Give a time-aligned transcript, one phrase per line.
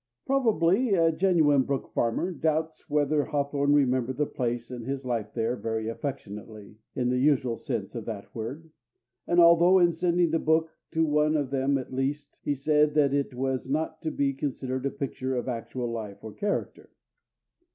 [0.25, 5.55] Probably a genuine Brook Farmer doubts whether Hawthorne remembered the place and his life there
[5.55, 8.71] very affectionately, in the usual sense of that word,
[9.27, 13.13] and although in sending the book to one of them, at least, he said that
[13.13, 16.89] it was not to be considered a picture of actual life or character.